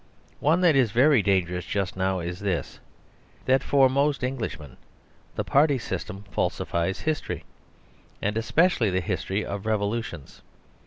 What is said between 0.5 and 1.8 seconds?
that is very dangerous